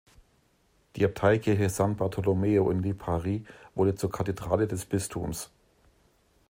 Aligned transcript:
Die 0.95 1.05
Abteikirche 1.05 1.69
San 1.69 1.95
Bartolomeo 1.95 2.71
in 2.71 2.81
Lipari 2.81 3.45
wurde 3.75 3.93
zur 3.93 4.11
Kathedrale 4.11 4.65
des 4.67 4.87
Bistums. 4.87 5.51